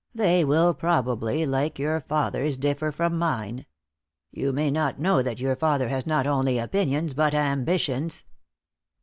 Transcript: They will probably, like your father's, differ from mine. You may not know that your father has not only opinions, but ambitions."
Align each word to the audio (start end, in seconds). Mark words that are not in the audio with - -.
They 0.15 0.43
will 0.43 0.73
probably, 0.73 1.45
like 1.45 1.77
your 1.77 2.01
father's, 2.01 2.57
differ 2.57 2.91
from 2.91 3.19
mine. 3.19 3.67
You 4.31 4.51
may 4.51 4.71
not 4.71 4.99
know 4.99 5.21
that 5.21 5.39
your 5.39 5.55
father 5.55 5.89
has 5.89 6.07
not 6.07 6.25
only 6.25 6.57
opinions, 6.57 7.13
but 7.13 7.35
ambitions." 7.35 8.23